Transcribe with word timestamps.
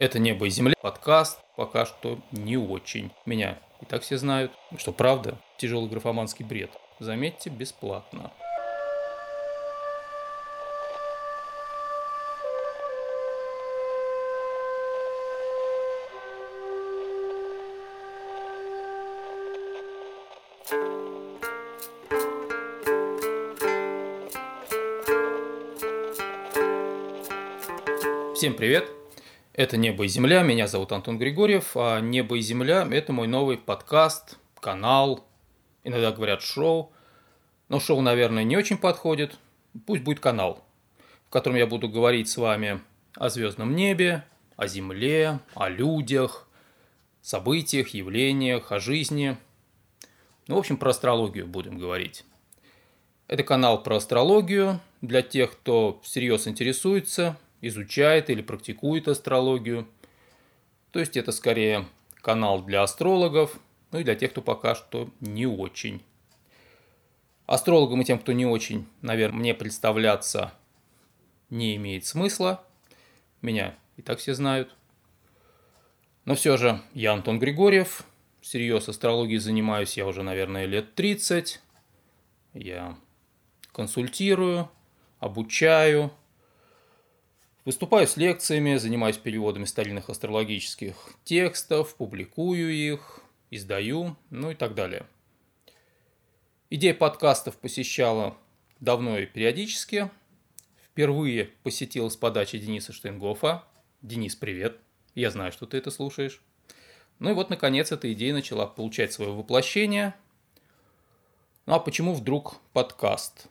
Это 0.00 0.18
«Небо 0.18 0.46
и 0.46 0.48
земля» 0.48 0.72
подкаст 0.80 1.38
пока 1.56 1.84
что 1.84 2.18
не 2.32 2.56
очень. 2.56 3.10
Меня 3.26 3.58
и 3.82 3.84
так 3.84 4.00
все 4.00 4.16
знают, 4.16 4.50
что 4.78 4.92
правда 4.92 5.36
тяжелый 5.58 5.90
графоманский 5.90 6.42
бред. 6.42 6.70
Заметьте, 7.00 7.50
бесплатно. 7.50 8.32
Всем 28.34 28.54
привет! 28.54 28.99
Это 29.60 29.76
«Небо 29.76 30.04
и 30.04 30.08
земля», 30.08 30.40
меня 30.40 30.66
зовут 30.66 30.90
Антон 30.90 31.18
Григорьев, 31.18 31.72
а 31.76 32.00
«Небо 32.00 32.38
и 32.38 32.40
земля»– 32.40 32.88
это 32.90 33.12
мой 33.12 33.28
новый 33.28 33.58
подкаст, 33.58 34.38
канал, 34.58 35.26
иногда 35.84 36.12
говорят 36.12 36.40
шоу, 36.40 36.94
но 37.68 37.78
шоу, 37.78 38.00
наверное, 38.00 38.42
не 38.42 38.56
очень 38.56 38.78
подходит, 38.78 39.36
пусть 39.86 40.02
будет 40.02 40.18
канал, 40.18 40.64
в 41.26 41.30
котором 41.30 41.58
я 41.58 41.66
буду 41.66 41.90
говорить 41.90 42.30
с 42.30 42.38
вами 42.38 42.80
о 43.16 43.28
звездном 43.28 43.76
небе, 43.76 44.24
о 44.56 44.66
земле, 44.66 45.40
о 45.52 45.68
людях, 45.68 46.48
событиях, 47.20 47.88
явлениях, 47.88 48.72
о 48.72 48.80
жизни. 48.80 49.36
Ну, 50.46 50.54
в 50.54 50.58
общем, 50.58 50.78
про 50.78 50.88
астрологию 50.88 51.46
будем 51.46 51.76
говорить. 51.76 52.24
Это 53.28 53.42
канал 53.42 53.82
про 53.82 53.96
астрологию 53.96 54.80
для 55.02 55.20
тех, 55.20 55.50
кто 55.50 56.00
всерьез 56.02 56.48
интересуется– 56.48 57.36
изучает 57.60 58.30
или 58.30 58.42
практикует 58.42 59.08
астрологию. 59.08 59.86
То 60.92 61.00
есть 61.00 61.16
это 61.16 61.32
скорее 61.32 61.86
канал 62.16 62.62
для 62.62 62.82
астрологов, 62.82 63.58
ну 63.92 64.00
и 64.00 64.04
для 64.04 64.14
тех, 64.14 64.30
кто 64.30 64.42
пока 64.42 64.74
что 64.74 65.10
не 65.20 65.46
очень. 65.46 66.02
Астрологам 67.46 68.00
и 68.00 68.04
тем, 68.04 68.18
кто 68.18 68.32
не 68.32 68.46
очень, 68.46 68.86
наверное, 69.02 69.40
мне 69.40 69.54
представляться 69.54 70.52
не 71.48 71.76
имеет 71.76 72.06
смысла. 72.06 72.64
Меня 73.42 73.74
и 73.96 74.02
так 74.02 74.18
все 74.18 74.34
знают. 74.34 74.74
Но 76.24 76.34
все 76.34 76.56
же 76.56 76.80
я 76.94 77.12
Антон 77.12 77.38
Григорьев. 77.38 78.04
Всерьез 78.40 78.88
астрологией 78.88 79.38
занимаюсь 79.38 79.96
я 79.96 80.06
уже, 80.06 80.22
наверное, 80.22 80.64
лет 80.66 80.94
30. 80.94 81.60
Я 82.54 82.96
консультирую, 83.72 84.70
обучаю, 85.18 86.12
Выступаю 87.66 88.06
с 88.06 88.16
лекциями, 88.16 88.76
занимаюсь 88.76 89.18
переводами 89.18 89.66
старинных 89.66 90.08
астрологических 90.08 90.94
текстов, 91.24 91.94
публикую 91.94 92.72
их, 92.72 93.20
издаю, 93.50 94.16
ну 94.30 94.52
и 94.52 94.54
так 94.54 94.74
далее. 94.74 95.06
Идея 96.70 96.94
подкастов 96.94 97.58
посещала 97.58 98.34
давно 98.80 99.18
и 99.18 99.26
периодически. 99.26 100.10
Впервые 100.82 101.50
посетила 101.62 102.08
с 102.08 102.16
подачи 102.16 102.58
Дениса 102.58 102.94
Штейнгофа. 102.94 103.64
Денис, 104.00 104.34
привет. 104.36 104.78
Я 105.14 105.30
знаю, 105.30 105.52
что 105.52 105.66
ты 105.66 105.76
это 105.76 105.90
слушаешь. 105.90 106.40
Ну 107.18 107.30
и 107.30 107.34
вот, 107.34 107.50
наконец, 107.50 107.92
эта 107.92 108.10
идея 108.14 108.32
начала 108.32 108.66
получать 108.66 109.12
свое 109.12 109.32
воплощение. 109.32 110.14
Ну 111.66 111.74
а 111.74 111.78
почему 111.78 112.14
вдруг 112.14 112.56
подкаст? 112.72 113.48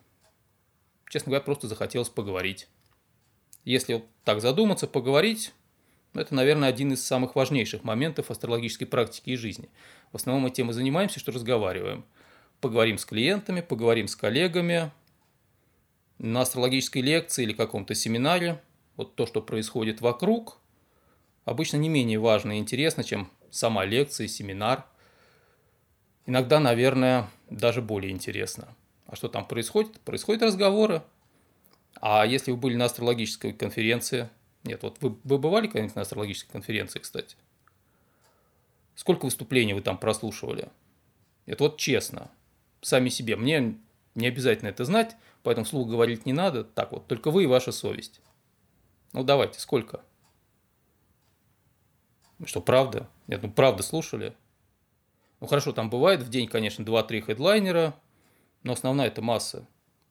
Честно 1.11 1.29
говоря, 1.29 1.43
просто 1.43 1.67
захотелось 1.67 2.09
поговорить. 2.09 2.67
Если 3.65 4.03
так 4.23 4.41
задуматься, 4.41 4.87
поговорить, 4.87 5.53
это, 6.13 6.33
наверное, 6.33 6.69
один 6.69 6.93
из 6.93 7.05
самых 7.05 7.35
важнейших 7.35 7.83
моментов 7.83 8.31
астрологической 8.31 8.87
практики 8.87 9.31
и 9.31 9.35
жизни. 9.35 9.69
В 10.11 10.15
основном 10.15 10.43
мы 10.43 10.49
тем 10.49 10.69
и 10.71 10.73
занимаемся, 10.73 11.19
что 11.19 11.31
разговариваем. 11.31 12.03
Поговорим 12.61 12.97
с 12.97 13.05
клиентами, 13.05 13.61
поговорим 13.61 14.07
с 14.07 14.15
коллегами. 14.15 14.91
На 16.17 16.41
астрологической 16.41 17.01
лекции 17.01 17.43
или 17.43 17.53
каком-то 17.53 17.95
семинаре 17.95 18.61
вот 18.97 19.15
то, 19.15 19.25
что 19.25 19.41
происходит 19.41 20.01
вокруг, 20.01 20.57
обычно 21.45 21.77
не 21.77 21.87
менее 21.87 22.19
важно 22.19 22.57
и 22.57 22.59
интересно, 22.59 23.03
чем 23.05 23.31
сама 23.49 23.85
лекция, 23.85 24.27
семинар. 24.27 24.85
Иногда, 26.25 26.59
наверное, 26.59 27.29
даже 27.49 27.81
более 27.81 28.11
интересно. 28.11 28.75
А 29.05 29.15
что 29.15 29.29
там 29.29 29.45
происходит? 29.45 29.99
Происходят 30.01 30.43
разговоры, 30.43 31.01
а 32.01 32.25
если 32.25 32.51
вы 32.51 32.57
были 32.57 32.75
на 32.75 32.85
астрологической 32.85 33.53
конференции, 33.53 34.29
нет, 34.63 34.83
вот 34.83 34.97
вы, 35.01 35.17
вы 35.23 35.37
бывали 35.37 35.67
когда-нибудь 35.67 35.95
на 35.95 36.01
астрологической 36.01 36.51
конференции, 36.51 36.99
кстати? 36.99 37.35
Сколько 38.95 39.25
выступлений 39.25 39.73
вы 39.73 39.81
там 39.81 39.97
прослушивали? 39.97 40.69
Это 41.45 41.63
вот 41.63 41.77
честно, 41.77 42.29
сами 42.81 43.09
себе. 43.09 43.35
Мне 43.35 43.77
не 44.15 44.27
обязательно 44.27 44.69
это 44.69 44.85
знать, 44.85 45.15
поэтому 45.43 45.65
вслух 45.65 45.89
говорить 45.89 46.25
не 46.25 46.33
надо. 46.33 46.63
Так 46.63 46.91
вот, 46.91 47.07
только 47.07 47.31
вы 47.31 47.43
и 47.43 47.47
ваша 47.47 47.71
совесть. 47.71 48.21
Ну 49.13 49.23
давайте, 49.23 49.59
сколько? 49.59 50.01
Что, 52.45 52.61
правда? 52.61 53.09
Нет, 53.27 53.41
ну 53.41 53.51
правда 53.51 53.83
слушали? 53.83 54.35
Ну 55.39 55.47
хорошо, 55.47 55.71
там 55.71 55.89
бывает 55.89 56.21
в 56.21 56.29
день, 56.29 56.47
конечно, 56.47 56.83
2-3 56.83 57.21
хедлайнера, 57.21 57.95
но 58.63 58.73
основная 58.73 59.07
это 59.07 59.21
масса. 59.21 59.67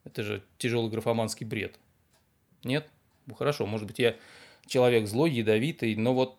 Это 0.09 0.23
же 0.23 0.43
тяжелый 0.57 0.91
графоманский 0.91 1.45
бред. 1.45 1.79
Нет? 2.65 2.89
Ну, 3.27 3.35
хорошо, 3.35 3.67
может 3.67 3.87
быть, 3.87 3.99
я 3.99 4.17
человек 4.67 5.07
злой, 5.07 5.31
ядовитый, 5.31 5.95
но 5.97 6.15
вот 6.15 6.39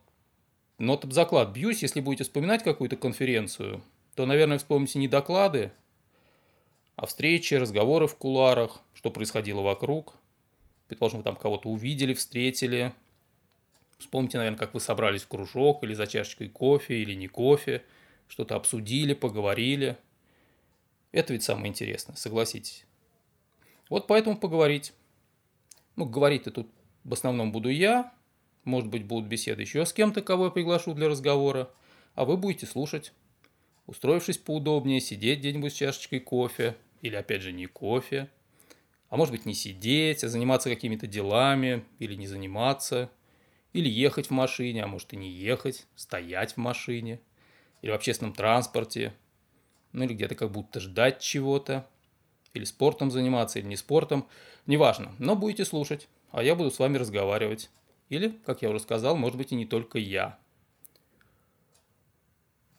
но 0.80 0.94
об 0.94 1.12
заклад 1.12 1.50
бьюсь, 1.50 1.84
если 1.84 2.00
будете 2.00 2.24
вспоминать 2.24 2.64
какую-то 2.64 2.96
конференцию, 2.96 3.84
то, 4.16 4.26
наверное, 4.26 4.58
вспомните 4.58 4.98
не 4.98 5.10
доклады, 5.10 5.72
а 6.96 7.06
встречи, 7.06 7.54
разговоры 7.54 8.08
в 8.08 8.16
куларах, 8.16 8.82
что 8.94 9.12
происходило 9.12 9.62
вокруг. 9.62 10.16
Предположим, 10.88 11.20
вы 11.20 11.24
там 11.26 11.36
кого-то 11.36 11.70
увидели, 11.70 12.14
встретили. 12.14 12.94
Вспомните, 14.00 14.38
наверное, 14.38 14.58
как 14.58 14.74
вы 14.74 14.80
собрались 14.80 15.24
в 15.24 15.28
кружок 15.28 15.84
или 15.84 15.94
за 15.94 16.08
чашечкой 16.08 16.50
кофе, 16.50 17.02
или 17.02 17.14
не 17.14 17.28
кофе, 17.28 17.84
что-то 18.30 18.56
обсудили, 18.56 19.14
поговорили. 19.14 19.98
Это 21.12 21.34
ведь 21.34 21.44
самое 21.44 21.68
интересное, 21.68 22.16
согласитесь. 22.16 22.86
Вот 23.90 24.08
поэтому 24.08 24.38
поговорить. 24.38 24.94
Ну, 25.96 26.06
говорить-то 26.06 26.52
тут 26.52 26.70
в 27.04 27.14
основном 27.14 27.52
буду 27.52 27.70
я. 27.70 28.14
Может 28.64 28.90
быть, 28.90 29.04
будут 29.04 29.28
беседы 29.28 29.64
еще 29.64 29.86
с 29.86 29.94
кем-то, 29.94 30.22
кого 30.22 30.46
я 30.46 30.52
приглашу 30.52 30.94
для 30.94 31.10
разговора. 31.10 31.72
А 32.14 32.26
вы 32.26 32.38
будете 32.38 32.66
слушать. 32.66 33.14
Устроившись 33.88 34.38
поудобнее, 34.38 35.02
сидеть 35.02 35.40
где-нибудь 35.40 35.74
с 35.74 35.76
чашечкой 35.76 36.20
кофе. 36.20 36.78
Или, 37.02 37.16
опять 37.16 37.42
же, 37.42 37.52
не 37.52 37.66
кофе. 37.66 38.30
А 39.10 39.18
может 39.18 39.32
быть, 39.32 39.46
не 39.46 39.56
сидеть, 39.56 40.24
а 40.24 40.30
заниматься 40.30 40.70
какими-то 40.70 41.08
делами. 41.08 41.84
Или 41.98 42.14
не 42.14 42.28
заниматься. 42.28 43.10
Или 43.74 43.90
ехать 43.90 44.28
в 44.28 44.32
машине, 44.32 44.84
а 44.84 44.88
может 44.88 45.14
и 45.14 45.18
не 45.18 45.32
ехать. 45.32 45.88
Стоять 45.96 46.54
в 46.54 46.58
машине. 46.58 47.20
Или 47.82 47.90
в 47.90 47.96
общественном 47.96 48.34
транспорте. 48.34 49.14
Ну, 49.94 50.04
или 50.04 50.14
где-то 50.14 50.36
как 50.36 50.52
будто 50.52 50.80
ждать 50.80 51.20
чего-то 51.20 51.88
или 52.54 52.64
спортом 52.66 53.12
заниматься, 53.12 53.60
или 53.60 53.68
не 53.68 53.76
спортом, 53.76 54.28
неважно, 54.66 55.14
но 55.20 55.36
будете 55.36 55.66
слушать, 55.66 56.08
а 56.32 56.44
я 56.44 56.56
буду 56.56 56.72
с 56.72 56.80
вами 56.80 56.98
разговаривать. 56.98 57.70
Или, 58.10 58.30
как 58.46 58.62
я 58.62 58.70
уже 58.70 58.80
сказал, 58.80 59.16
может 59.16 59.38
быть 59.38 59.52
и 59.52 59.56
не 59.56 59.66
только 59.66 60.00
я. 60.00 60.38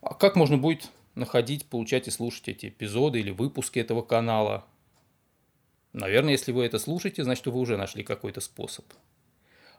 А 0.00 0.14
как 0.14 0.34
можно 0.34 0.58
будет 0.58 0.90
находить, 1.14 1.66
получать 1.66 2.08
и 2.08 2.10
слушать 2.10 2.48
эти 2.48 2.66
эпизоды 2.66 3.20
или 3.20 3.30
выпуски 3.30 3.78
этого 3.78 4.02
канала? 4.02 4.64
Наверное, 5.92 6.32
если 6.32 6.52
вы 6.52 6.64
это 6.64 6.78
слушаете, 6.78 7.24
значит, 7.24 7.46
вы 7.46 7.58
уже 7.58 7.76
нашли 7.76 8.02
какой-то 8.02 8.40
способ. 8.40 8.84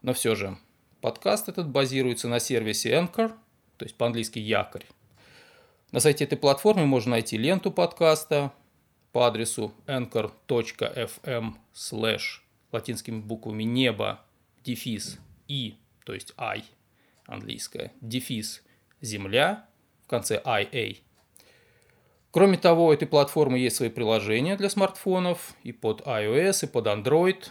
Но 0.01 0.13
все 0.13 0.35
же, 0.35 0.57
подкаст 1.01 1.49
этот 1.49 1.69
базируется 1.69 2.27
на 2.27 2.39
сервисе 2.39 2.91
Anchor, 2.93 3.33
то 3.77 3.85
есть 3.85 3.95
по-английски 3.95 4.39
якорь. 4.39 4.85
На 5.91 5.99
сайте 5.99 6.23
этой 6.23 6.37
платформы 6.37 6.85
можно 6.85 7.11
найти 7.11 7.37
ленту 7.37 7.71
подкаста, 7.71 8.53
по 9.11 9.27
адресу 9.27 9.73
anchor.fm 9.87 11.53
slash 11.73 12.41
латинскими 12.71 13.19
буквами 13.19 13.63
небо, 13.63 14.21
дефис 14.63 15.19
и, 15.47 15.75
то 16.05 16.13
есть 16.13 16.33
I, 16.37 16.63
английская, 17.25 17.91
дефис 18.01 18.63
земля, 19.01 19.67
в 20.05 20.07
конце 20.07 20.41
IA. 20.43 20.97
Кроме 22.31 22.57
того, 22.57 22.87
у 22.87 22.93
этой 22.93 23.07
платформы 23.07 23.59
есть 23.59 23.75
свои 23.75 23.89
приложения 23.89 24.55
для 24.55 24.69
смартфонов 24.69 25.53
и 25.63 25.73
под 25.73 26.01
iOS, 26.01 26.65
и 26.65 26.67
под 26.67 26.87
Android, 26.87 27.49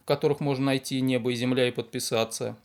в 0.00 0.04
которых 0.06 0.40
можно 0.40 0.66
найти 0.66 1.00
небо 1.02 1.30
и 1.30 1.34
земля 1.34 1.68
и 1.68 1.70
подписаться. 1.70 2.56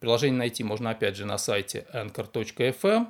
Приложение 0.00 0.38
найти 0.38 0.64
можно 0.64 0.90
опять 0.90 1.16
же 1.16 1.26
на 1.26 1.38
сайте 1.38 1.86
anchor.fm 1.94 3.08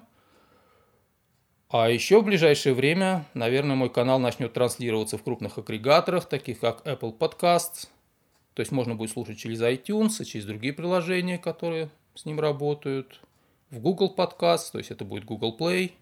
а 1.70 1.90
еще 1.90 2.20
в 2.20 2.24
ближайшее 2.24 2.74
время, 2.74 3.26
наверное, 3.34 3.76
мой 3.76 3.90
канал 3.90 4.18
начнет 4.18 4.52
транслироваться 4.52 5.18
в 5.18 5.22
крупных 5.22 5.58
агрегаторах, 5.58 6.26
таких 6.26 6.60
как 6.60 6.86
Apple 6.86 7.16
Podcasts. 7.16 7.88
То 8.54 8.60
есть 8.60 8.72
можно 8.72 8.94
будет 8.94 9.10
слушать 9.10 9.38
через 9.38 9.60
iTunes 9.60 10.20
и 10.20 10.24
через 10.24 10.46
другие 10.46 10.72
приложения, 10.72 11.38
которые 11.38 11.90
с 12.14 12.24
ним 12.24 12.40
работают, 12.40 13.20
в 13.70 13.80
Google 13.80 14.14
Podcast, 14.16 14.72
то 14.72 14.78
есть 14.78 14.90
это 14.90 15.04
будет 15.04 15.24
Google 15.24 15.56
Play, 15.58 15.92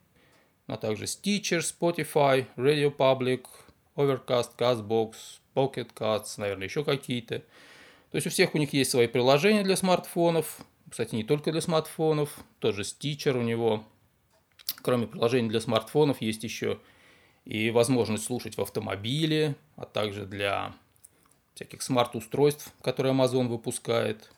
а 0.67 0.77
также 0.77 1.05
Stitcher, 1.05 1.59
Spotify, 1.59 2.47
Radio 2.57 2.95
Public, 2.97 3.47
Overcast, 3.97 4.51
CastBox, 4.57 5.15
Pocket 5.55 5.89
Casts, 5.95 6.35
наверное, 6.39 6.69
еще 6.69 6.85
какие-то. 6.85 7.41
То 8.11 8.17
есть 8.17 8.27
у 8.27 8.31
всех 8.31 8.55
у 8.55 8.59
них 8.59 8.73
есть 8.73 8.93
свои 8.93 9.09
приложения 9.09 9.65
для 9.65 9.77
смартфонов, 9.77 10.61
кстати, 10.89 11.17
не 11.17 11.25
только 11.25 11.51
для 11.51 11.61
смартфонов, 11.61 12.39
тоже 12.61 12.83
Stitcher 12.83 13.37
у 13.37 13.43
него. 13.43 13.85
Кроме 14.87 15.09
приложений 15.09 15.49
для 15.49 15.61
смартфонов 15.61 16.21
есть 16.21 16.45
еще 16.45 16.79
и 17.45 17.73
возможность 17.73 18.23
слушать 18.23 18.57
в 18.57 18.61
автомобиле, 18.61 19.57
а 19.75 19.85
также 19.85 20.27
для 20.27 20.77
всяких 21.55 21.83
смарт-устройств, 21.83 22.73
которые 22.83 23.13
Amazon 23.13 23.49
выпускает. 23.49 24.31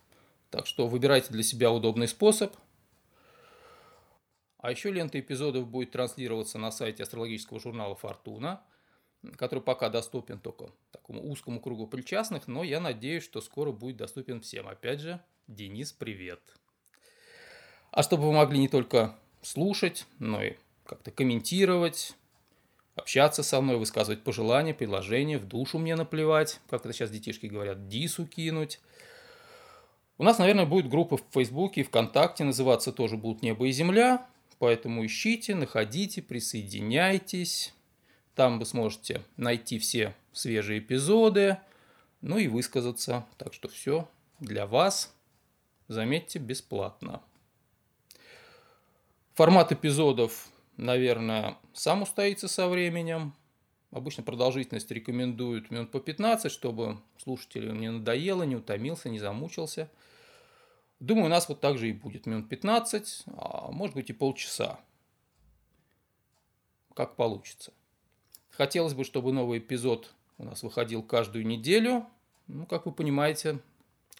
Так 0.48 0.66
что 0.66 0.88
выбирайте 0.88 1.34
для 1.34 1.42
себя 1.42 1.70
удобный 1.70 2.08
способ. 2.08 2.56
А 4.56 4.70
еще 4.70 4.90
лента 4.90 5.20
эпизодов 5.20 5.68
будет 5.68 5.90
транслироваться 5.90 6.56
на 6.56 6.70
сайте 6.70 7.02
астрологического 7.02 7.60
журнала 7.60 7.94
«Фортуна», 7.94 8.62
который 9.36 9.60
пока 9.60 9.90
доступен 9.90 10.38
только 10.38 10.70
такому 10.92 11.30
узкому 11.30 11.60
кругу 11.60 11.86
причастных, 11.86 12.48
но 12.48 12.64
я 12.64 12.80
надеюсь, 12.80 13.22
что 13.22 13.42
скоро 13.42 13.70
будет 13.70 13.98
доступен 13.98 14.40
всем. 14.40 14.66
Опять 14.66 15.00
же, 15.00 15.20
Денис, 15.46 15.92
привет. 15.92 16.40
А 17.90 18.02
чтобы 18.02 18.28
вы 18.28 18.32
могли 18.32 18.58
не 18.58 18.68
только 18.68 19.14
слушать, 19.42 20.06
но 20.18 20.42
и 20.42 20.54
как-то 20.84 21.10
комментировать, 21.10 22.14
общаться 22.94 23.42
со 23.42 23.60
мной, 23.60 23.76
высказывать 23.76 24.22
пожелания, 24.22 24.74
предложения, 24.74 25.38
в 25.38 25.46
душу 25.46 25.78
мне 25.78 25.96
наплевать, 25.96 26.60
как 26.68 26.84
это 26.84 26.92
сейчас 26.92 27.10
детишки 27.10 27.46
говорят, 27.46 27.88
дису 27.88 28.26
кинуть. 28.26 28.80
У 30.18 30.24
нас, 30.24 30.38
наверное, 30.38 30.66
будет 30.66 30.88
группа 30.88 31.16
в 31.16 31.24
Фейсбуке 31.30 31.82
и 31.82 31.84
ВКонтакте, 31.84 32.44
называться 32.44 32.92
тоже 32.92 33.16
будут 33.16 33.42
«Небо 33.42 33.66
и 33.68 33.72
земля», 33.72 34.26
поэтому 34.58 35.06
ищите, 35.06 35.54
находите, 35.54 36.22
присоединяйтесь. 36.22 37.72
Там 38.34 38.58
вы 38.58 38.66
сможете 38.66 39.22
найти 39.36 39.78
все 39.78 40.14
свежие 40.32 40.80
эпизоды, 40.80 41.58
ну 42.20 42.38
и 42.38 42.48
высказаться. 42.48 43.26
Так 43.36 43.54
что 43.54 43.68
все 43.68 44.08
для 44.40 44.66
вас, 44.66 45.14
заметьте, 45.88 46.38
бесплатно. 46.38 47.22
Формат 49.38 49.70
эпизодов 49.70 50.48
наверное, 50.76 51.58
сам 51.72 52.02
устоится 52.02 52.48
со 52.48 52.66
временем. 52.66 53.34
Обычно 53.92 54.24
продолжительность 54.24 54.90
рекомендуют 54.90 55.70
минут 55.70 55.92
по 55.92 56.00
15, 56.00 56.50
чтобы 56.50 56.98
слушателю 57.22 57.72
не 57.72 57.88
надоело, 57.88 58.42
не 58.42 58.56
утомился, 58.56 59.08
не 59.08 59.20
замучился. 59.20 59.92
Думаю, 60.98 61.26
у 61.26 61.28
нас 61.28 61.48
вот 61.48 61.60
так 61.60 61.78
же 61.78 61.88
и 61.88 61.92
будет. 61.92 62.26
Минут 62.26 62.48
15, 62.48 63.26
а 63.36 63.70
может 63.70 63.94
быть 63.94 64.10
и 64.10 64.12
полчаса. 64.12 64.80
Как 66.96 67.14
получится. 67.14 67.72
Хотелось 68.50 68.94
бы, 68.94 69.04
чтобы 69.04 69.32
новый 69.32 69.60
эпизод 69.60 70.16
у 70.38 70.46
нас 70.46 70.64
выходил 70.64 71.00
каждую 71.04 71.46
неделю. 71.46 72.04
Ну, 72.48 72.66
как 72.66 72.86
вы 72.86 72.92
понимаете, 72.92 73.60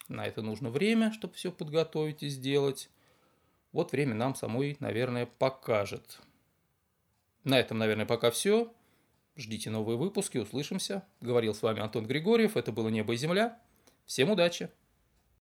на 0.07 0.25
это 0.25 0.41
нужно 0.41 0.69
время, 0.69 1.11
чтобы 1.11 1.33
все 1.33 1.51
подготовить 1.51 2.23
и 2.23 2.29
сделать. 2.29 2.89
Вот 3.71 3.91
время 3.91 4.15
нам 4.15 4.35
самой, 4.35 4.77
наверное, 4.79 5.25
покажет. 5.25 6.19
На 7.43 7.59
этом, 7.59 7.77
наверное, 7.77 8.05
пока 8.05 8.31
все. 8.31 8.73
Ждите 9.35 9.69
новые 9.69 9.97
выпуски, 9.97 10.37
услышимся. 10.37 11.05
Говорил 11.21 11.53
с 11.53 11.61
вами 11.61 11.81
Антон 11.81 12.05
Григорьев. 12.05 12.57
Это 12.57 12.71
было 12.71 12.89
«Небо 12.89 13.13
и 13.13 13.17
земля». 13.17 13.59
Всем 14.05 14.31
удачи! 14.31 14.69